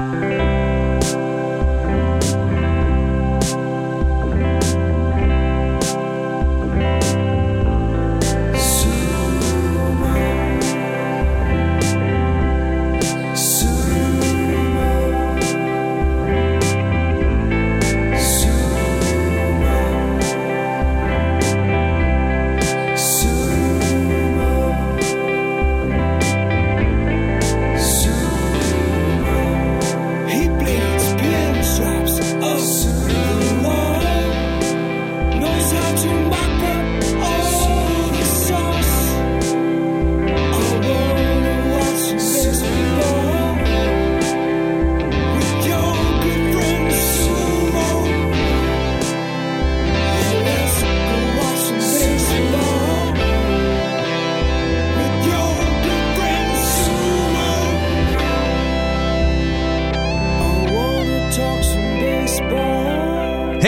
[0.00, 0.69] He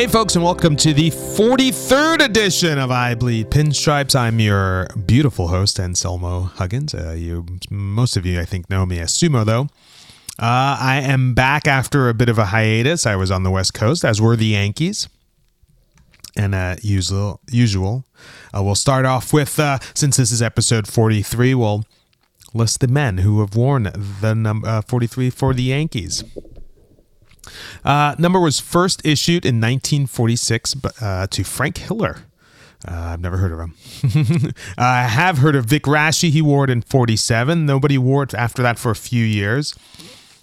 [0.02, 4.16] Hey, folks, and welcome to the 43rd edition of I Bleed Pinstripes.
[4.16, 6.92] I'm your beautiful host, Anselmo Huggins.
[6.92, 9.68] Uh, you, most of you, I think, know me as Sumo, though.
[10.40, 13.06] Uh, I am back after a bit of a hiatus.
[13.06, 15.08] I was on the West Coast, as were the Yankees.
[16.34, 18.04] And uh, usual, usual,
[18.52, 21.84] uh, we'll start off with uh, since this is episode 43, we'll
[22.52, 23.84] list the men who have worn
[24.20, 26.24] the number uh, 43 for the Yankees.
[27.84, 32.24] Uh, number was first issued in 1946 but, uh, to Frank Hiller.
[32.86, 34.54] Uh, I've never heard of him.
[34.78, 36.30] I have heard of Vic Raschi.
[36.30, 37.64] He wore it in 47.
[37.64, 39.74] Nobody wore it after that for a few years.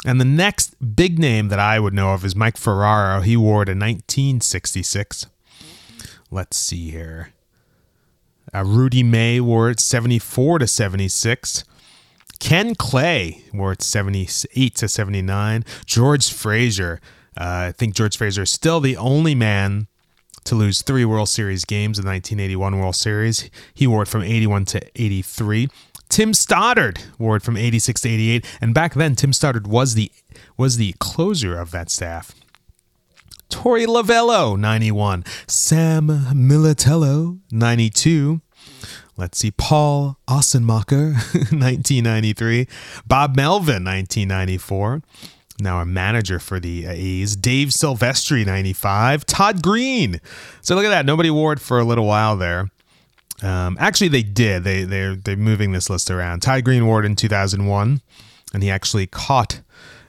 [0.05, 3.21] And the next big name that I would know of is Mike Ferraro.
[3.21, 5.25] He wore it in 1966.
[6.31, 7.33] Let's see here.
[8.53, 11.65] Uh, Rudy May wore it 74 to 76.
[12.39, 15.65] Ken Clay wore it 78 to 79.
[15.85, 17.01] George Frazier,
[17.37, 19.87] uh, I think George Frazier is still the only man
[20.45, 23.49] to lose three World Series games in the 1981 World Series.
[23.73, 25.67] He wore it from 81 to 83.
[26.07, 30.11] Tim Stoddard wore it from 86 to 88, and back then Tim Stoddard was the
[30.57, 32.33] was the closer of that staff.
[33.49, 35.23] Torey Lovullo, 91.
[35.47, 38.41] Sam Militello, 92.
[39.19, 41.11] Let's see, Paul Assenmacher,
[41.51, 42.67] 1993.
[43.05, 45.01] Bob Melvin, 1994.
[45.59, 47.35] Now a manager for the A's.
[47.35, 49.25] Dave Silvestri, 95.
[49.25, 50.21] Todd Green.
[50.61, 51.05] So look at that.
[51.05, 52.69] Nobody wore it for a little while there.
[53.43, 54.63] Um, actually, they did.
[54.63, 56.39] They they're they're moving this list around.
[56.39, 58.01] Todd Green wore it in 2001,
[58.53, 59.59] and he actually caught.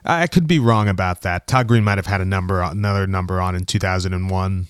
[0.05, 1.49] I could be wrong about that.
[1.49, 4.69] Todd Green might have had a number, another number on in 2001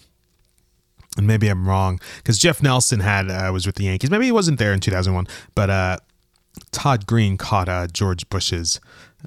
[1.16, 4.10] and maybe I'm wrong because Jeff Nelson had uh, was with the Yankees.
[4.10, 5.98] Maybe he wasn't there in 2001, but uh,
[6.72, 8.80] Todd Green caught uh, George Bush's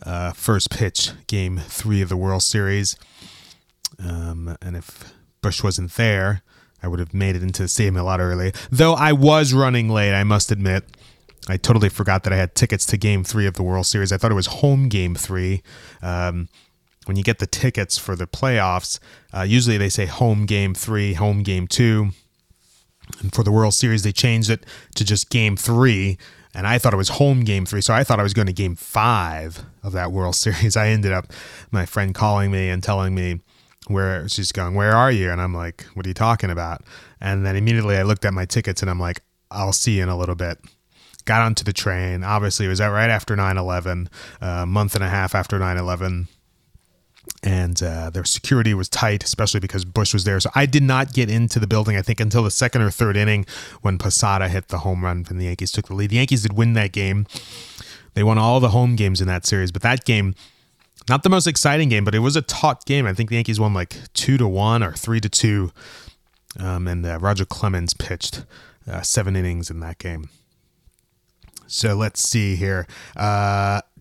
[0.05, 2.95] uh, first pitch, Game Three of the World Series.
[3.99, 6.41] Um, and if Bush wasn't there,
[6.81, 8.51] I would have made it into the stadium a lot earlier.
[8.71, 10.85] Though I was running late, I must admit.
[11.47, 14.11] I totally forgot that I had tickets to Game Three of the World Series.
[14.11, 15.61] I thought it was home Game Three.
[16.01, 16.47] Um,
[17.05, 18.99] when you get the tickets for the playoffs,
[19.35, 22.09] uh, usually they say home game three, home game two.
[23.19, 24.65] And for the World Series, they changed it
[24.95, 26.17] to just game three.
[26.55, 27.81] And I thought it was home game three.
[27.81, 30.77] So I thought I was going to game five of that World Series.
[30.77, 31.31] I ended up,
[31.71, 33.41] my friend calling me and telling me
[33.87, 35.29] where she's going, Where are you?
[35.29, 36.81] And I'm like, What are you talking about?
[37.19, 39.21] And then immediately I looked at my tickets and I'm like,
[39.51, 40.59] I'll see you in a little bit
[41.25, 42.21] got onto the train.
[42.21, 44.09] Obviously, it was right after 9 11,
[44.41, 46.27] a month and a half after 9 11
[47.44, 50.39] and uh, their security was tight, especially because Bush was there.
[50.39, 53.17] So I did not get into the building, I think, until the second or third
[53.17, 53.45] inning
[53.81, 56.09] when Posada hit the home run and the Yankees took the lead.
[56.09, 57.28] The Yankees did win that game.
[58.13, 60.35] They won all the home games in that series, but that game,
[61.09, 63.06] not the most exciting game, but it was a taut game.
[63.06, 65.72] I think the Yankees won like two to one or three to two,
[66.59, 68.45] um, and uh, Roger Clemens pitched
[68.88, 70.29] uh, seven innings in that game.
[71.67, 72.88] So let's see here.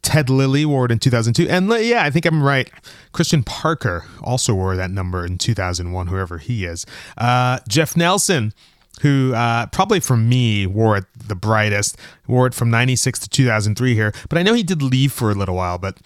[0.02, 1.48] Ted Lilly wore it in 2002.
[1.48, 2.70] And yeah, I think I'm right.
[3.12, 6.84] Christian Parker also wore that number in 2001, whoever he is.
[7.16, 8.52] Uh, Jeff Nelson,
[9.00, 11.96] who uh, probably for me wore it the brightest,
[12.26, 14.12] wore it from 96 to 2003 here.
[14.28, 15.78] But I know he did leave for a little while.
[15.78, 15.98] But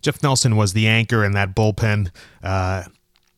[0.00, 2.10] Jeff Nelson was the anchor in that bullpen.
[2.42, 2.84] Uh,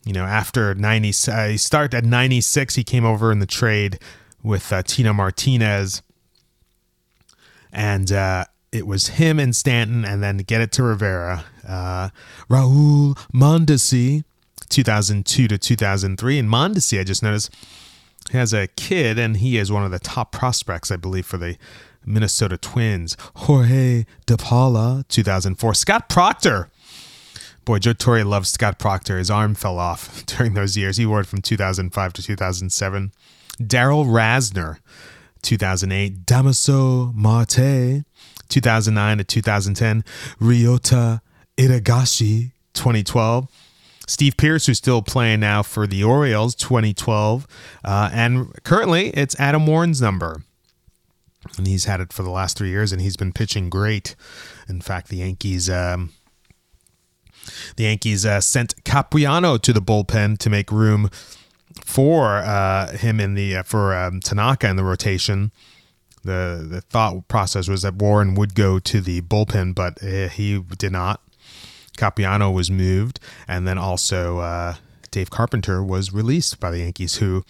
[0.05, 3.99] you know, after 90, uh, he started at 96, he came over in the trade
[4.43, 6.03] with uh, Tino Martinez.
[7.73, 8.45] And uh,
[8.77, 12.11] it was him and Stanton, and then get it to Rivera, uh,
[12.49, 14.25] Raul Mondesi,
[14.69, 16.39] 2002 to 2003.
[16.39, 17.55] And Mondesi, I just noticed,
[18.33, 21.57] has a kid, and he is one of the top prospects, I believe, for the
[22.05, 23.17] Minnesota Twins.
[23.35, 25.75] Jorge De Paula, 2004.
[25.75, 26.71] Scott Proctor,
[27.67, 29.19] Boy, Joe Torre loved Scott Proctor.
[29.19, 30.99] His arm fell off during those years.
[30.99, 33.13] He wore it from 2005 to 2007.
[33.67, 34.79] Darrell Rasner,
[35.43, 36.25] 2008.
[36.25, 38.05] Damaso Marte,
[38.49, 40.05] 2009 to 2010.
[40.41, 41.21] Ryota
[41.57, 43.49] Igarashi, 2012.
[44.07, 47.47] Steve Pearce, who's still playing now for the Orioles, 2012.
[47.85, 50.43] Uh, and currently, it's Adam Warren's number.
[51.59, 54.15] And he's had it for the last three years, and he's been pitching great.
[54.69, 55.69] In fact, the Yankees.
[55.71, 56.13] Um,
[57.77, 61.11] the Yankees uh, sent Capuano to the bullpen to make room
[61.85, 65.53] for uh, him in the uh, for um, Tanaka in the rotation.
[66.27, 70.61] The the thought process was that Warren would go to the bullpen, but uh, he
[70.79, 71.21] did not.
[71.97, 73.19] Capuano was moved,
[73.49, 74.75] and then also uh,
[75.11, 77.43] Dave Carpenter was released by the Yankees, who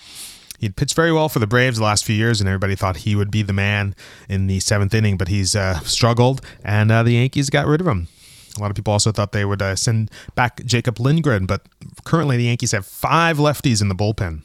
[0.59, 3.17] he'd pitched very well for the Braves the last few years, and everybody thought he
[3.17, 3.95] would be the man
[4.29, 7.87] in the seventh inning, but he's uh, struggled, and uh, the Yankees got rid of
[7.87, 8.09] him.
[8.57, 11.63] A lot of people also thought they would uh, send back Jacob Lindgren, but
[12.05, 14.43] currently the Yankees have five lefties in the bullpen.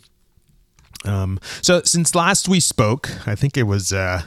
[1.05, 4.23] Um, so since last we spoke, I think it was uh,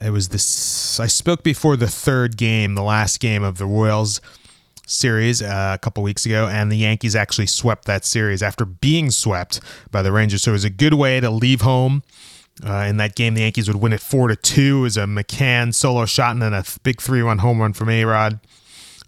[0.00, 1.00] it was this.
[1.00, 4.20] I spoke before the third game, the last game of the Royals
[4.86, 9.10] series uh, a couple weeks ago, and the Yankees actually swept that series after being
[9.10, 9.60] swept
[9.90, 10.42] by the Rangers.
[10.42, 12.02] So it was a good way to leave home.
[12.64, 14.82] Uh, in that game, the Yankees would win it four to two.
[14.82, 18.40] Was a McCann solo shot and then a big three-run home run from A Rod.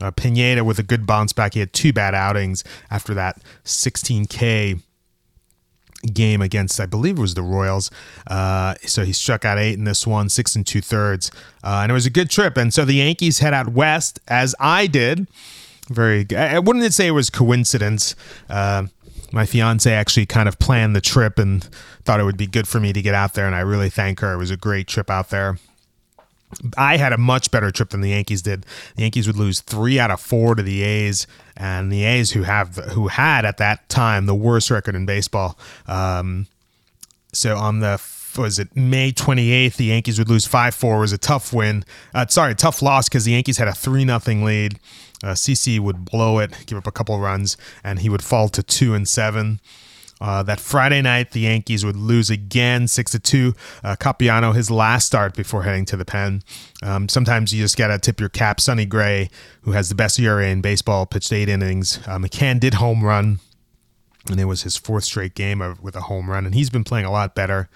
[0.01, 1.55] Uh, Pineda with a good bounce back.
[1.55, 4.83] He had two bad outings after that 16K
[6.15, 7.91] game against, I believe it was the Royals.
[8.27, 11.31] Uh, so he struck out eight in this one, six and two thirds.
[11.63, 12.57] Uh, and it was a good trip.
[12.57, 15.27] And so the Yankees head out west, as I did.
[15.89, 18.17] Very, I wouldn't say it was coincidence.
[18.51, 18.87] Uh,
[19.33, 21.63] my fiance actually kind of planned the trip and
[22.05, 23.47] thought it would be good for me to get out there.
[23.47, 24.33] And I really thank her.
[24.33, 25.59] It was a great trip out there.
[26.77, 28.65] I had a much better trip than the Yankees did.
[28.95, 31.27] The Yankees would lose three out of four to the A's,
[31.57, 35.59] and the A's who have who had at that time the worst record in baseball.
[35.87, 36.47] Um,
[37.33, 38.01] so on the
[38.39, 40.99] was it May 28th, the Yankees would lose five four.
[40.99, 41.85] It was a tough win.
[42.15, 44.79] Uh, sorry, tough loss because the Yankees had a three nothing lead.
[45.23, 48.63] Uh, CC would blow it, give up a couple runs, and he would fall to
[48.63, 49.61] two and seven.
[50.21, 53.55] Uh, that Friday night, the Yankees would lose again, six to two.
[53.85, 56.43] Uh, Capuano, his last start before heading to the pen.
[56.83, 58.61] Um, sometimes you just gotta tip your cap.
[58.61, 59.29] Sonny Gray,
[59.63, 61.99] who has the best ERA in baseball, pitched eight innings.
[62.07, 63.41] Uh, McCann did home run,
[64.31, 66.85] and it was his fourth straight game of, with a home run, and he's been
[66.85, 67.69] playing a lot better.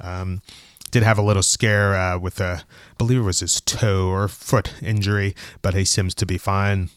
[0.00, 0.42] Um,
[0.90, 4.28] did have a little scare uh, with a, I believe it was his toe or
[4.28, 6.90] foot injury, but he seems to be fine.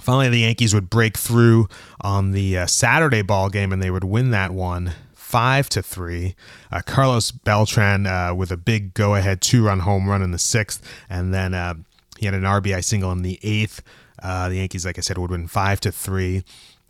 [0.00, 1.68] Finally, the Yankees would break through
[2.00, 4.94] on the uh, Saturday ball game, and they would win that one
[5.30, 6.34] five to three.
[6.72, 11.32] Uh, Carlos Beltran uh, with a big go-ahead two-run home run in the sixth, and
[11.32, 11.74] then uh,
[12.18, 13.80] he had an RBI single in the eighth.
[14.20, 16.42] Uh, the Yankees, like I said, would win five to three.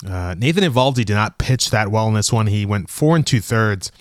[0.06, 2.46] Uh, Nathan Eovaldi did not pitch that well in this one.
[2.46, 3.92] He went four and two thirds,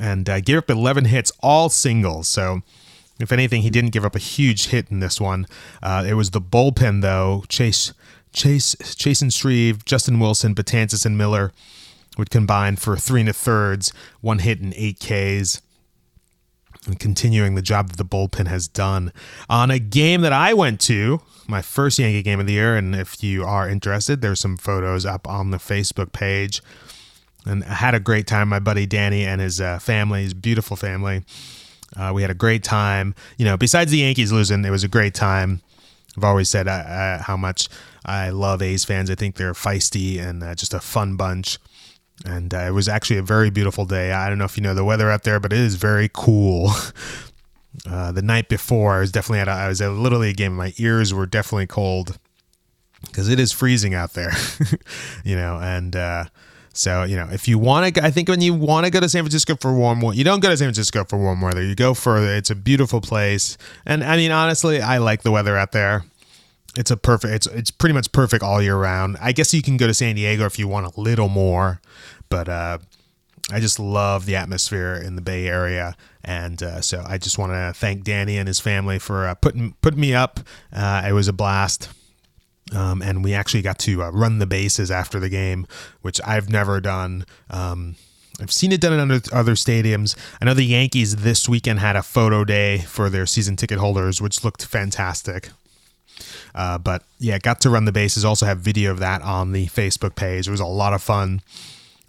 [0.00, 2.28] and gave up 11 hits, all singles.
[2.28, 2.62] So.
[3.20, 5.46] If anything, he didn't give up a huge hit in this one.
[5.80, 7.44] it was the bullpen, though.
[7.48, 7.92] Chase
[8.34, 11.52] Chase, Chasen Shreve, Justin Wilson, Betances, and Miller
[12.18, 15.62] would combine for three and a thirds, one hit and eight Ks.
[16.86, 19.10] And continuing the job that the bullpen has done
[19.48, 22.76] on a game that I went to, my first Yankee game of the year.
[22.76, 26.60] And if you are interested, there's some photos up on the Facebook page.
[27.46, 28.50] And I had a great time.
[28.50, 31.24] My buddy Danny and his uh, family, his beautiful family.
[31.96, 33.14] Uh, we had a great time.
[33.38, 35.62] You know, besides the Yankees losing, it was a great time.
[36.16, 37.68] I've always said uh, uh, how much
[38.04, 39.10] I love A's fans.
[39.10, 41.58] I think they're feisty and uh, just a fun bunch.
[42.24, 44.12] And uh, it was actually a very beautiful day.
[44.12, 46.72] I don't know if you know the weather out there, but it is very cool.
[47.90, 50.54] Uh, the night before, I was definitely at a, I was at literally a game.
[50.54, 52.18] My ears were definitely cold
[53.04, 54.32] because it is freezing out there,
[55.24, 55.58] you know.
[55.60, 56.26] And uh,
[56.72, 59.08] so, you know, if you want to, I think when you want to go to
[59.08, 61.62] San Francisco for warm weather, you don't go to San Francisco for warm weather.
[61.62, 63.58] You go for it's a beautiful place.
[63.84, 66.04] And I mean, honestly, I like the weather out there
[66.76, 69.16] it's a perfect it's it's pretty much perfect all year round.
[69.20, 71.80] I guess you can go to San Diego if you want a little more,
[72.28, 72.78] but uh,
[73.52, 77.52] I just love the atmosphere in the Bay Area, and uh, so I just want
[77.52, 80.40] to thank Danny and his family for uh, putting putting me up.
[80.72, 81.88] Uh, it was a blast.
[82.74, 85.66] Um, and we actually got to uh, run the bases after the game,
[86.00, 87.26] which I've never done.
[87.50, 87.96] Um,
[88.40, 90.16] I've seen it done in other, other stadiums.
[90.40, 94.20] I know the Yankees this weekend had a photo day for their season ticket holders,
[94.22, 95.50] which looked fantastic.
[96.54, 98.24] Uh, but yeah, got to run the bases.
[98.24, 100.46] Also have video of that on the Facebook page.
[100.46, 101.42] It was a lot of fun.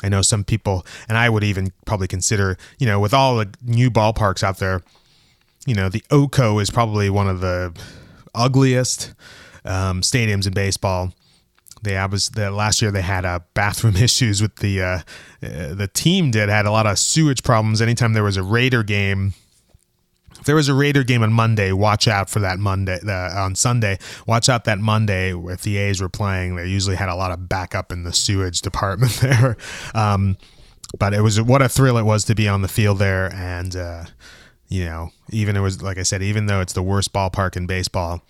[0.03, 3.49] I know some people, and I would even probably consider, you know, with all the
[3.63, 4.81] new ballparks out there,
[5.65, 7.73] you know, the O.co is probably one of the
[8.35, 9.13] ugliest
[9.63, 11.13] um, stadiums in baseball.
[11.81, 14.99] they was the last year they had uh, bathroom issues with the uh,
[15.41, 17.81] uh, the team did had a lot of sewage problems.
[17.81, 19.33] Anytime there was a Raider game,
[20.45, 22.99] if there was a Raider game on Monday, watch out for that Monday.
[23.03, 23.97] Uh, on Sunday,
[24.27, 26.55] watch out that Monday if the A's were playing.
[26.55, 29.57] They usually had a lot of backup in the sewage department there.
[29.95, 30.37] Um,
[30.99, 33.75] but it was what a thrill it was to be on the field there, and
[33.75, 34.05] uh,
[34.67, 37.65] you know, even it was like I said, even though it's the worst ballpark in
[37.65, 38.23] baseball,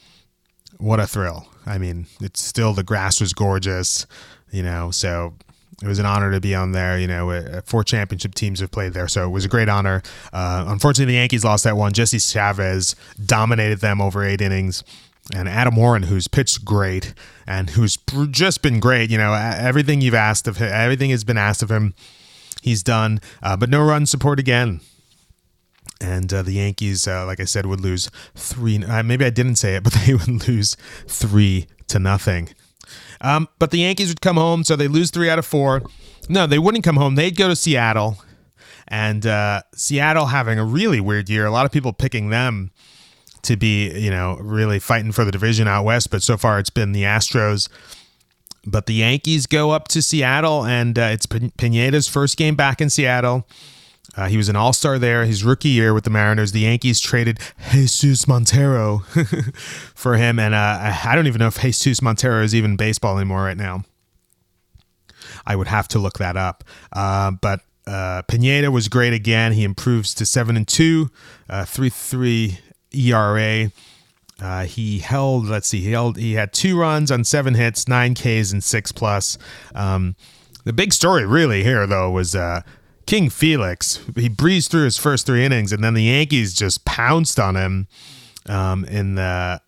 [0.78, 1.50] what a thrill!
[1.66, 4.08] I mean, it's still the grass was gorgeous,
[4.52, 5.34] you know, so
[5.82, 6.98] it was an honor to be on there.
[6.98, 10.02] You know, uh, four championship teams have played there, so it was a great honor.
[10.32, 11.94] Uh, unfortunately, the Yankees lost that one.
[11.94, 14.84] Jesse Chavez dominated them over eight innings.
[15.34, 17.16] And Adam Warren, who's pitched great
[17.48, 17.98] and who's
[18.30, 21.72] just been great, you know, everything you've asked of him, everything has been asked of
[21.72, 21.96] him,
[22.62, 23.20] he's done.
[23.42, 24.82] Uh, but no run support again
[26.02, 28.84] and uh, the Yankees, uh, like I said, would lose three.
[28.84, 30.76] Uh, maybe I didn't say it, but they would lose
[31.08, 32.50] three to nothing.
[33.22, 35.84] Um, but the Yankees would come home, so they lose three out of four.
[36.30, 37.16] No, they wouldn't come home.
[37.16, 38.18] They'd go to Seattle,
[38.88, 41.46] and uh, Seattle having a really weird year.
[41.46, 42.72] A lot of people picking them
[43.44, 46.70] to be, you know, really fighting for the division out west, but so far it's
[46.70, 47.70] been the Astros.
[48.66, 52.90] But the Yankees go up to Seattle, and uh, it's Pineda's first game back in
[52.90, 53.48] Seattle.
[54.16, 55.26] Uh, he was an all star there.
[55.26, 57.40] His rookie year with the Mariners, the Yankees traded
[57.72, 59.00] Jesus Montero
[59.96, 60.40] for him.
[60.40, 63.84] And uh, I don't even know if Jesus Montero is even baseball anymore right now.
[65.46, 66.64] I would have to look that up.
[66.94, 69.54] Uh, but uh, Pineda was great again.
[69.54, 71.10] He improves to 7 and 2,
[71.50, 72.60] uh, 3 3
[72.94, 73.72] ERA.
[74.42, 78.14] Uh, he held, let's see, he held, he had two runs on seven hits, nine
[78.14, 79.38] Ks, and six plus.
[79.74, 80.16] Um,
[80.66, 82.62] the big story, really, here though, was uh,
[83.06, 87.40] King Felix, he breezed through his first three innings, and then the Yankees just pounced
[87.40, 87.88] on him
[88.48, 89.62] um, in the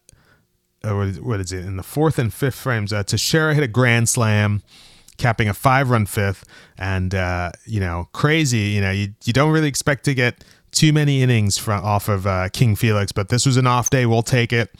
[0.83, 2.93] uh, what is it in the fourth and fifth frames.
[2.93, 4.63] Uh, Teixeira hit a grand slam,
[5.17, 6.45] capping a five-run fifth,
[6.77, 8.57] and uh, you know, crazy.
[8.57, 12.25] You know, you you don't really expect to get too many innings from off of
[12.25, 14.05] uh, King Felix, but this was an off day.
[14.05, 14.73] We'll take it.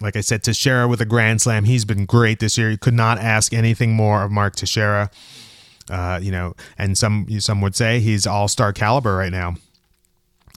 [0.00, 1.64] Like I said, Teixeira with a grand slam.
[1.64, 2.70] He's been great this year.
[2.70, 5.10] You could not ask anything more of Mark Teixeira.
[5.90, 9.54] Uh, you know, and some some would say he's all star caliber right now.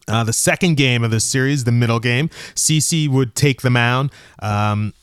[0.07, 4.11] Uh, the second game of this series, the middle game, CC would take the mound,
[4.39, 4.93] um,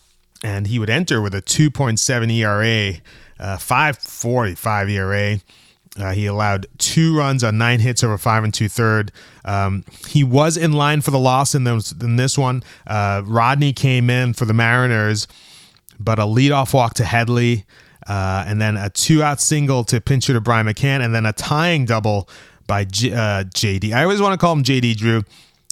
[0.43, 2.95] and he would enter with a 2.7 ERA,
[3.39, 5.39] uh, 5.45 ERA.
[5.99, 9.13] Uh, he allowed two runs on nine hits over five and two third.
[9.45, 12.63] Um, he was in line for the loss in, those, in this one.
[12.87, 15.27] Uh, Rodney came in for the Mariners,
[15.99, 17.65] but a leadoff walk to Headley.
[18.09, 21.33] Uh, and then a two out single to pincher to Brian McCann, and then a
[21.33, 22.29] tying double
[22.67, 23.93] by J- uh, JD.
[23.93, 25.23] I always want to call him JD Drew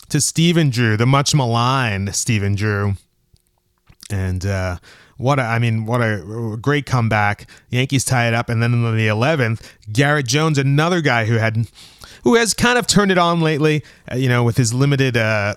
[0.09, 2.95] to Stephen Drew, the much maligned Stephen Drew.
[4.11, 4.79] And uh,
[5.17, 7.49] what a, I mean, what a great comeback.
[7.71, 9.63] Yankees tie it up, and then in the 11th,
[9.93, 11.69] Garrett Jones, another guy who had
[12.23, 13.85] who has kind of turned it on lately.
[14.11, 15.55] Uh, you know, with his limited uh,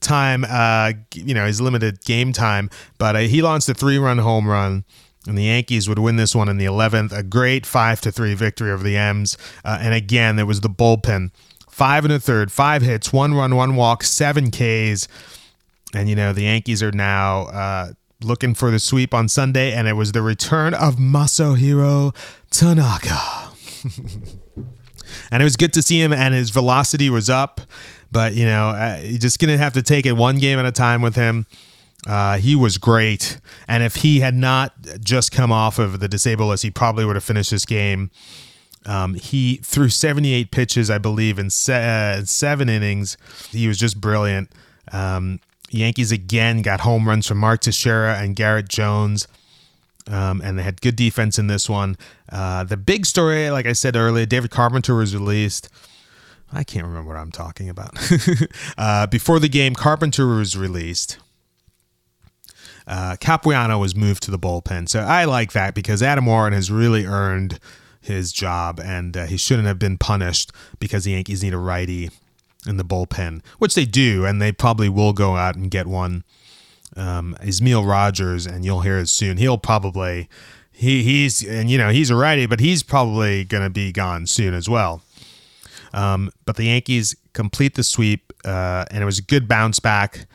[0.00, 4.46] time, uh, you know, his limited game time, but uh, he launched a three-run home
[4.46, 4.84] run
[5.28, 7.12] and the Yankees would win this one in the 11th.
[7.12, 9.36] A great five to three victory over the M's.
[9.64, 11.30] Uh, and again, there was the bullpen.
[11.68, 15.06] Five and a third, five hits, one run, one walk, seven Ks.
[15.94, 17.92] And you know the Yankees are now uh,
[18.22, 22.14] looking for the sweep on Sunday, and it was the return of Masahiro
[22.50, 23.52] Tanaka.
[25.30, 27.60] and it was good to see him, and his velocity was up.
[28.10, 30.72] But you know, uh, you're just gonna have to take it one game at a
[30.72, 31.46] time with him.
[32.06, 36.48] Uh, he was great, and if he had not just come off of the disabled
[36.50, 38.10] list, he probably would have finished this game.
[38.86, 43.16] Um, he threw 78 pitches, I believe, in se- uh, seven innings.
[43.50, 44.50] He was just brilliant.
[44.92, 45.40] Um,
[45.70, 49.28] Yankees again got home runs from Mark Teixeira and Garrett Jones.
[50.06, 51.98] Um, and they had good defense in this one.
[52.30, 55.68] Uh, the big story, like I said earlier, David Carpenter was released.
[56.50, 57.94] I can't remember what I'm talking about.
[58.78, 61.18] uh, before the game, Carpenter was released.
[62.88, 64.88] Uh, Capuano was moved to the bullpen.
[64.88, 67.60] So I like that because Adam Warren has really earned
[68.00, 72.10] his job and uh, he shouldn't have been punished because the Yankees need a righty
[72.66, 76.24] in the bullpen, which they do, and they probably will go out and get one.
[76.96, 79.36] Um, Esmil Rogers, and you'll hear it soon.
[79.36, 80.28] He'll probably
[80.72, 84.26] he he's and you know he's a righty, but he's probably going to be gone
[84.26, 85.02] soon as well.
[85.92, 90.26] Um, but the Yankees complete the sweep, uh, and it was a good bounce back.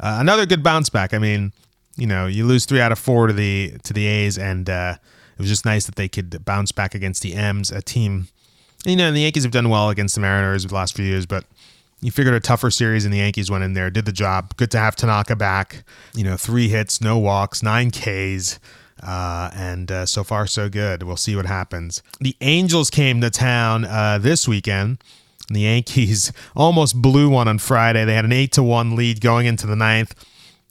[0.00, 1.14] Uh, another good bounce back.
[1.14, 1.52] I mean,
[1.96, 4.96] you know, you lose three out of four to the to the A's, and uh,
[5.36, 8.28] it was just nice that they could bounce back against the M's, a team.
[8.84, 11.44] You know, the Yankees have done well against the Mariners the last few years, but
[12.00, 14.56] you figured a tougher series, and the Yankees went in there, did the job.
[14.56, 15.84] Good to have Tanaka back.
[16.14, 18.58] You know, three hits, no walks, nine Ks.
[19.02, 21.02] Uh, and uh, so far, so good.
[21.02, 22.02] We'll see what happens.
[22.20, 25.02] The Angels came to town uh, this weekend.
[25.48, 28.04] The Yankees almost blew one on Friday.
[28.04, 30.14] They had an eight to one lead going into the ninth.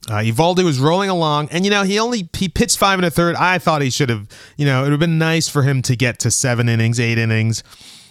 [0.10, 3.12] Uh, Eovaldi was rolling along, and you know he only he pitched five and a
[3.12, 3.36] third.
[3.36, 5.96] I thought he should have, you know, it would have been nice for him to
[5.96, 7.63] get to seven innings, eight innings.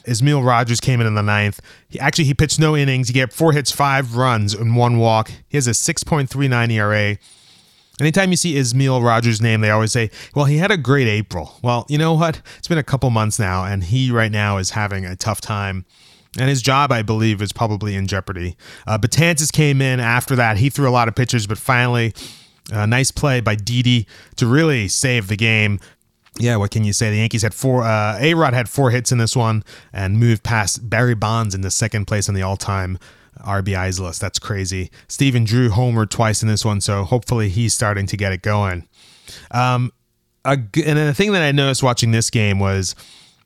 [0.06, 1.60] Esmil Rogers came in in the ninth.
[1.88, 3.08] He, actually, he pitched no innings.
[3.08, 5.30] He gave four hits, five runs, and one walk.
[5.48, 7.18] He has a 6.39 ERA.
[8.00, 11.58] Anytime you see Esmil Rogers' name, they always say, well, he had a great April.
[11.62, 12.40] Well, you know what?
[12.56, 15.84] It's been a couple months now, and he right now is having a tough time.
[16.36, 18.56] And his job, I believe, is probably in jeopardy.
[18.86, 20.58] Uh, Betances came in after that.
[20.58, 22.12] He threw a lot of pitches, but finally,
[22.70, 24.06] a nice play by Didi
[24.36, 25.80] to really save the game.
[26.38, 27.10] Yeah, what can you say?
[27.10, 27.82] The Yankees had four.
[27.82, 31.70] Uh, A Rod had four hits in this one and moved past Barry Bonds into
[31.70, 32.98] second place on the all-time
[33.40, 34.20] RBIs list.
[34.20, 34.90] That's crazy.
[35.08, 38.86] Stephen Drew homered twice in this one, so hopefully he's starting to get it going.
[39.50, 39.92] Um,
[40.44, 42.94] a, and the thing that I noticed watching this game was,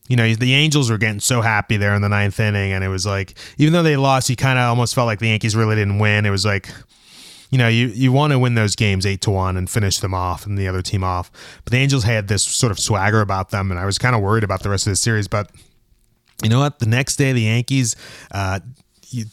[0.08, 2.88] you know, the Angels were getting so happy there in the ninth inning, and it
[2.88, 5.76] was like, even though they lost, you kind of almost felt like the Yankees really
[5.76, 6.26] didn't win.
[6.26, 6.68] It was like,
[7.50, 10.14] you know, you, you want to win those games eight to one and finish them
[10.14, 11.30] off and the other team off.
[11.64, 14.22] But the Angels had this sort of swagger about them, and I was kind of
[14.22, 15.28] worried about the rest of the series.
[15.28, 15.50] But
[16.42, 16.78] you know what?
[16.78, 17.94] The next day, the Yankees,
[18.32, 18.60] uh,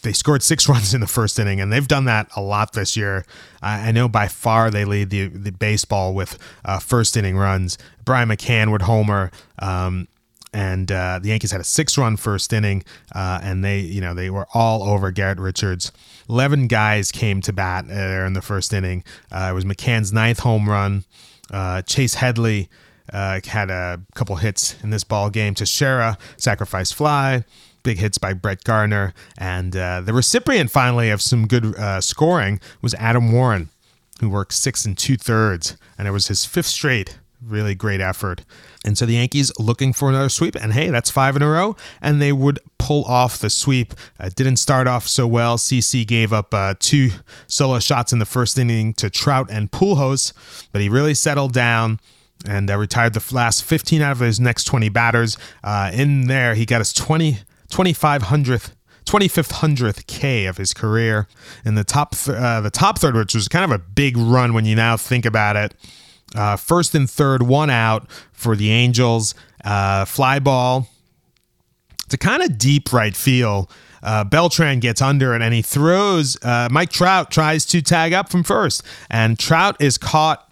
[0.04, 2.96] they scored six runs in the first inning, and they've done that a lot this
[2.96, 3.26] year.
[3.62, 7.78] I know by far they lead the, the baseball with uh, first inning runs.
[8.06, 9.32] Brian McCann would homer.
[9.60, 10.08] Um,
[10.54, 14.30] and uh, the Yankees had a six-run first inning, uh, and they, you know, they
[14.30, 15.92] were all over Garrett Richards.
[16.28, 19.04] Eleven guys came to bat there in the first inning.
[19.32, 21.06] Uh, it was McCann's ninth home run.
[21.52, 22.70] Uh, Chase Headley
[23.14, 25.54] uh, had a couple hits in this ball game.
[25.54, 27.44] Teixeira sacrifice fly.
[27.82, 32.94] Big hits by Brett Gardner, and uh, the recipient finally of some good scoring was
[32.96, 33.70] Adam Warren,
[34.20, 38.44] who worked six and two thirds, and it was his fifth straight really great effort.
[38.86, 41.76] And so the Yankees looking for another sweep, and hey, that's five in a row,
[42.02, 43.94] and they would pull off the sweep.
[44.20, 45.58] Uh, didn't start off so well.
[45.58, 47.10] CC gave up uh, two
[47.48, 50.34] solo shots in the first inning to Trout and Pujols,
[50.72, 52.00] but he really settled down
[52.48, 55.38] and uh, retired the last 15 out of his next 20 batters.
[55.64, 58.72] Uh, in there, he got his 20, 2500th
[59.06, 61.28] 25th hundredth K of his career
[61.66, 64.54] in the top th- uh, the top third, which was kind of a big run
[64.54, 65.74] when you now think about it.
[66.36, 69.34] Uh, first and third, one out for the Angels.
[69.64, 70.88] Uh, fly ball.
[72.06, 73.70] It's a kind of deep right field.
[74.02, 76.38] Uh, Beltran gets under it and he throws.
[76.42, 80.50] Uh, Mike Trout tries to tag up from first, and Trout is caught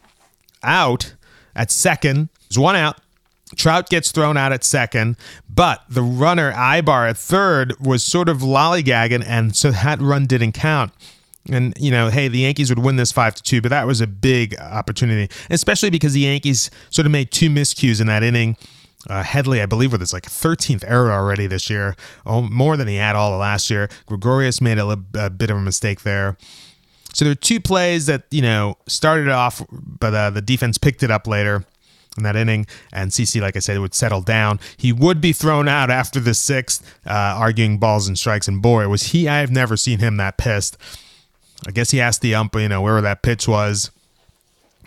[0.63, 1.13] out
[1.55, 2.29] at second.
[2.49, 2.99] There's one out.
[3.55, 5.15] Trout gets thrown out at second,
[5.49, 10.51] but the runner Aybar at third was sort of lollygagging, and so that run didn't
[10.51, 10.91] count.
[11.49, 14.01] And you know, hey, the Yankees would win this five to two, but that was
[14.01, 18.57] a big opportunity, especially because the Yankees sort of made two miscues in that inning.
[19.09, 22.87] Uh, Headley, I believe, with his like 13th error already this year, oh, more than
[22.89, 23.87] he had all of last year.
[24.05, 26.35] Gregorius made a, a, bit of a mistake there.
[27.13, 31.03] So there are two plays that you know started off, but uh, the defense picked
[31.03, 31.63] it up later
[32.17, 34.59] in that inning, and CC, like I said, would settle down.
[34.75, 38.87] He would be thrown out after the sixth, uh, arguing balls and strikes, and boy,
[38.89, 39.29] was he!
[39.29, 40.77] I have never seen him that pissed.
[41.65, 43.91] I guess he asked the ump, you know, where that pitch was.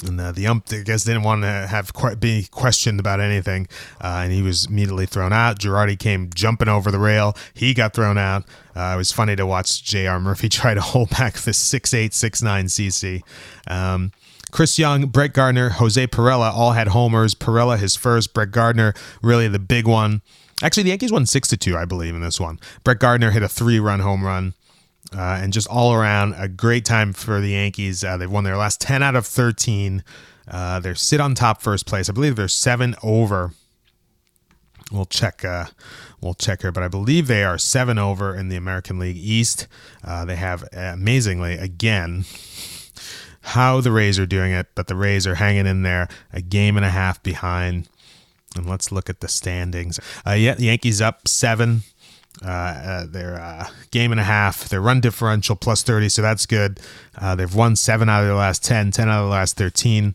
[0.02, 3.68] And uh, the ump, I guess, didn't want to have be questioned about anything,
[4.00, 5.58] uh, and he was immediately thrown out.
[5.58, 7.36] Girardi came jumping over the rail.
[7.52, 8.44] He got thrown out.
[8.74, 10.18] Uh, it was funny to watch J.R.
[10.18, 13.22] Murphy try to hold back the six eight six nine CC.
[13.66, 14.12] Um,
[14.50, 17.34] Chris Young, Brett Gardner, Jose Pirela all had homers.
[17.34, 18.32] Pirela his first.
[18.32, 20.22] Brett Gardner really the big one.
[20.62, 22.58] Actually, the Yankees won six to two, I believe, in this one.
[22.84, 24.54] Brett Gardner hit a three run home run.
[25.12, 28.04] Uh, and just all around a great time for the Yankees.
[28.04, 30.04] Uh, they've won their last 10 out of 13.
[30.46, 32.08] Uh, they're sit on top first place.
[32.08, 33.52] I believe they're seven over.
[34.92, 35.44] We'll check.
[35.44, 35.66] Uh,
[36.20, 39.68] we'll check here, but I believe they are seven over in the American League East.
[40.04, 42.24] Uh, they have amazingly again
[43.42, 46.76] how the Rays are doing it, but the Rays are hanging in there, a game
[46.76, 47.88] and a half behind.
[48.56, 50.00] And let's look at the standings.
[50.26, 51.82] Uh, yeah, the Yankees up seven
[52.44, 56.46] uh, uh, their uh, game and a half, their run differential plus 30, so that's
[56.46, 56.80] good.
[57.18, 60.14] Uh, they've won seven out of their last 10, 10 out of the last 13.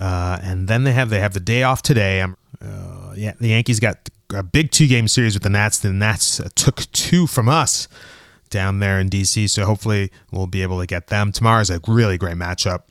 [0.00, 2.20] Uh, and then they have they have the day off today.
[2.20, 2.36] Um,
[3.14, 5.78] yeah, the Yankees got a big two game series with the Nats.
[5.78, 7.86] The Nats took two from us
[8.48, 11.30] down there in DC, so hopefully we'll be able to get them.
[11.30, 12.82] Tomorrow is a really great matchup.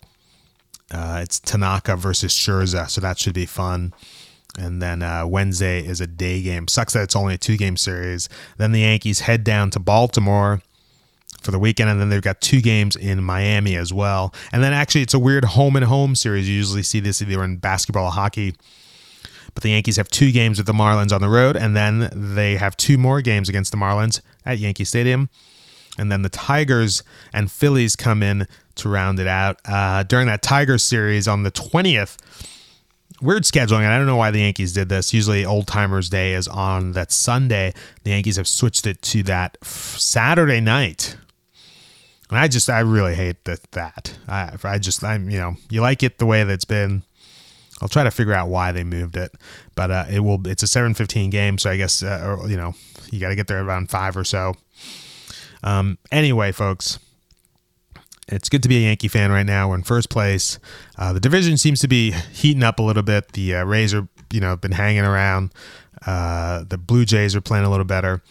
[0.91, 3.93] Uh it's Tanaka versus Scherzer, so that should be fun.
[4.58, 6.68] And then uh, Wednesday is a day game.
[6.68, 8.28] Sucks that it's only a two game series.
[8.58, 10.62] Then the Yankees head down to Baltimore
[11.42, 14.34] for the weekend, and then they've got two games in Miami as well.
[14.52, 16.50] And then actually, it's a weird home and home series.
[16.50, 18.56] You usually see this either in basketball or hockey.
[19.54, 22.56] But the Yankees have two games with the Marlins on the road, and then they
[22.56, 25.30] have two more games against the Marlins at Yankee Stadium.
[25.98, 29.60] And then the Tigers and Phillies come in to round it out.
[29.66, 32.18] Uh, during that Tigers series on the 20th,
[33.21, 33.79] weird scheduling.
[33.79, 35.13] And I don't know why the Yankees did this.
[35.13, 37.73] Usually, Old Timers Day is on that Sunday.
[38.03, 41.17] The Yankees have switched it to that Saturday night.
[42.29, 43.71] And I just, I really hate that.
[43.71, 47.03] That I, I just, I'm, you know, you like it the way that it's been.
[47.81, 49.31] I'll try to figure out why they moved it,
[49.73, 50.45] but uh, it will.
[50.47, 52.75] It's a 7:15 game, so I guess uh, or, you know
[53.12, 54.55] you got to get there around five or so.
[55.63, 56.99] Um, anyway, folks,
[58.32, 59.70] it's good to be a Yankee fan right now.
[59.70, 60.60] We're in first place.
[60.98, 63.34] Uh, the division seems to be heating up a little bit.
[63.34, 65.54] The uh, Rays are, you know, been hanging around.
[66.06, 68.22] Uh, the Blue Jays are playing a little better,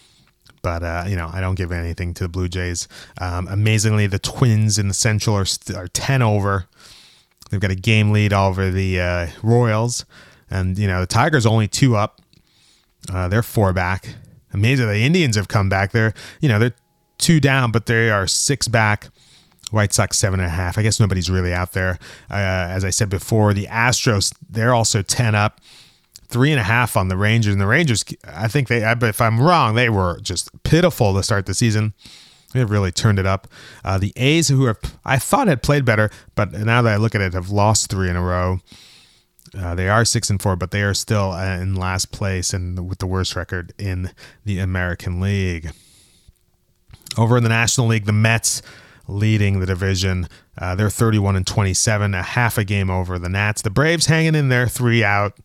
[0.63, 2.89] but uh, you know, I don't give anything to the Blue Jays.
[3.21, 6.67] Um, amazingly, the Twins in the Central are, st- are ten over.
[7.51, 10.05] They've got a game lead over the uh, Royals,
[10.51, 12.21] and you know, the Tigers only two up.
[13.13, 14.15] Uh, they're four back.
[14.53, 14.89] Amazing.
[14.89, 15.93] The Indians have come back.
[15.93, 16.75] They're, you know, they're
[17.19, 19.11] two down, but they are six back.
[19.71, 20.79] White Sox seven and a half.
[20.79, 21.99] I guess nobody's really out there.
[22.31, 25.61] Uh, as I said before, the Astros they're also ten up,
[26.29, 27.53] three and a half on the Rangers.
[27.53, 31.47] And the Rangers, I think they, if I'm wrong, they were just pitiful to start
[31.47, 31.95] the season.
[32.53, 33.47] They've really turned it up.
[33.85, 37.15] Uh, the A's, who have I thought had played better, but now that I look
[37.15, 38.59] at it, have lost three in a row.
[39.57, 42.89] Uh, they are six and four, but they are still uh, in last place and
[42.89, 44.11] with the worst record in
[44.45, 45.73] the American League.
[47.19, 48.63] Over in the National League, the Mets
[49.11, 50.29] leading the division.
[50.57, 53.63] Uh, they're 31 and 27, a half a game over the Nats.
[53.63, 55.39] The Braves hanging in there, three out.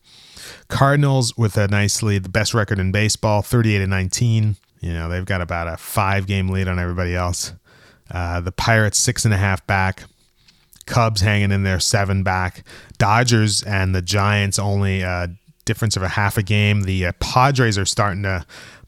[0.68, 4.56] Cardinals with a nice lead, the best record in baseball, 38 and 19.
[4.80, 7.54] You know, they've got about a five game lead on everybody else.
[8.10, 10.04] Uh, the Pirates, six and a half back.
[10.86, 12.64] Cubs hanging in there, seven back.
[12.98, 15.30] Dodgers and the Giants only a
[15.66, 16.84] difference of a half a game.
[16.84, 18.46] The uh, Padres are starting to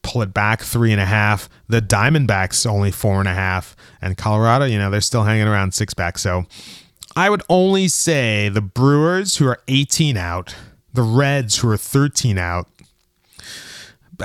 [0.07, 1.49] pull it back three and a half.
[1.67, 5.73] The Diamondbacks only four and a half, and Colorado, you know, they're still hanging around
[5.73, 6.17] six back.
[6.17, 6.45] So
[7.15, 10.55] I would only say the Brewers, who are 18 out,
[10.93, 12.67] the Reds, who are 13 out.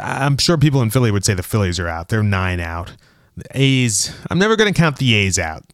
[0.00, 2.08] I'm sure people in Philly would say the Phillies are out.
[2.08, 2.96] They're nine out.
[3.36, 5.64] The A's, I'm never going to count the A's out.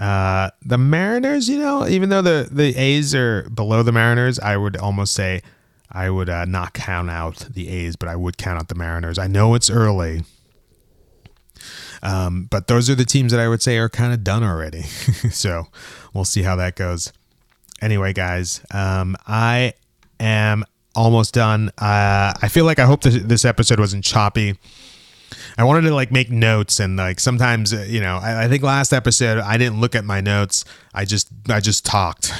[0.00, 4.56] Uh, the Mariners, you know, even though the, the A's are below the Mariners, I
[4.56, 5.42] would almost say
[5.90, 9.18] I would uh, not count out the A's, but I would count out the Mariners.
[9.18, 10.22] I know it's early,
[12.02, 14.82] um, but those are the teams that I would say are kind of done already.
[15.30, 15.66] so
[16.12, 17.12] we'll see how that goes.
[17.80, 19.74] Anyway, guys, um, I
[20.20, 21.70] am almost done.
[21.78, 24.58] Uh, I feel like I hope this, this episode wasn't choppy.
[25.56, 28.62] I wanted to like make notes and like sometimes uh, you know I, I think
[28.62, 30.64] last episode I didn't look at my notes.
[30.94, 32.32] I just I just talked,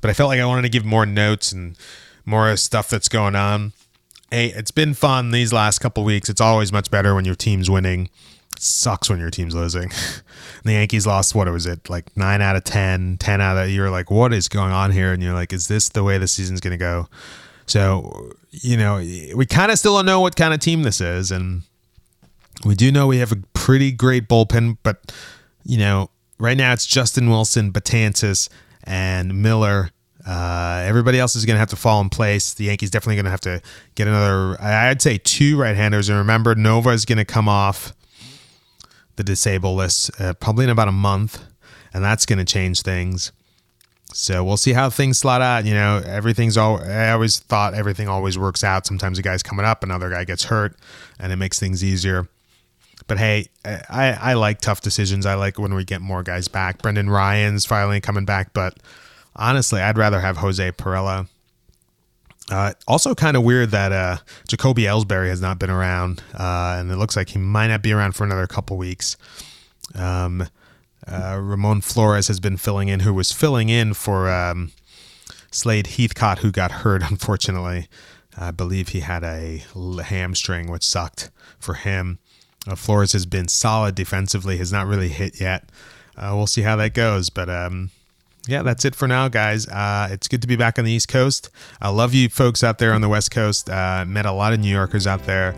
[0.00, 1.76] but I felt like I wanted to give more notes and
[2.26, 3.72] more stuff that's going on.
[4.30, 6.28] Hey, it's been fun these last couple weeks.
[6.28, 8.10] It's always much better when your team's winning.
[8.56, 9.90] It sucks when your team's losing.
[10.64, 13.90] the Yankees lost, what was it, like 9 out of 10, 10 out of, you're
[13.90, 15.12] like, what is going on here?
[15.12, 17.08] And you're like, is this the way the season's going to go?
[17.66, 21.30] So, you know, we kind of still don't know what kind of team this is.
[21.30, 21.62] And
[22.64, 25.14] we do know we have a pretty great bullpen, but,
[25.64, 28.48] you know, right now it's Justin Wilson, Betances,
[28.84, 29.90] and Miller
[30.26, 32.54] uh, everybody else is going to have to fall in place.
[32.54, 33.62] The Yankees definitely going to have to
[33.94, 36.08] get another, I'd say two right handers.
[36.08, 37.92] And remember, Nova is going to come off
[39.16, 41.42] the disabled list uh, probably in about a month,
[41.94, 43.32] and that's going to change things.
[44.12, 45.64] So we'll see how things slot out.
[45.64, 46.80] You know, everything's all.
[46.80, 48.86] I always thought everything always works out.
[48.86, 50.76] Sometimes a guy's coming up, another guy gets hurt,
[51.18, 52.28] and it makes things easier.
[53.06, 55.26] But hey, I, I like tough decisions.
[55.26, 56.82] I like when we get more guys back.
[56.82, 58.78] Brendan Ryan's finally coming back, but
[59.36, 61.28] honestly, I'd rather have Jose Pirela.
[62.50, 64.18] Uh, also, kind of weird that uh,
[64.48, 67.92] Jacoby Ellsbury has not been around, uh, and it looks like he might not be
[67.92, 69.16] around for another couple weeks.
[69.94, 70.48] Um,
[71.06, 74.72] uh, Ramon Flores has been filling in, who was filling in for um,
[75.50, 77.88] Slade Heathcott, who got hurt, unfortunately.
[78.38, 79.64] I believe he had a
[80.04, 82.18] hamstring, which sucked for him.
[82.68, 85.70] Uh, Flores has been solid defensively, has not really hit yet.
[86.16, 87.90] Uh, we'll see how that goes, but um,
[88.46, 89.66] yeah, that's it for now, guys.
[89.68, 91.50] Uh, it's good to be back on the East Coast.
[91.80, 93.68] I love you folks out there on the West Coast.
[93.68, 95.50] Uh, met a lot of New Yorkers out there,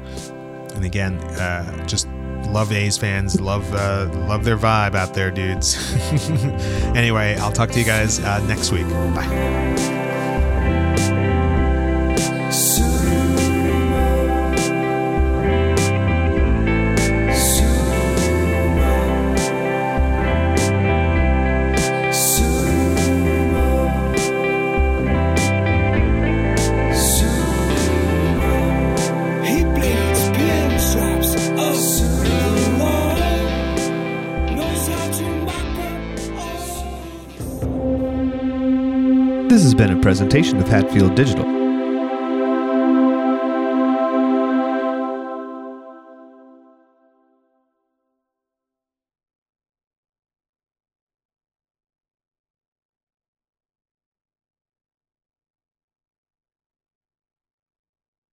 [0.74, 2.08] and again, uh, just
[2.48, 3.40] love A's fans.
[3.40, 5.76] Love uh, love their vibe out there, dudes.
[6.96, 8.88] anyway, I'll talk to you guys uh, next week.
[8.88, 9.97] Bye.
[40.28, 41.57] Presentation of Hatfield Digital.